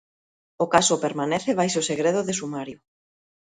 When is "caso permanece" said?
0.73-1.57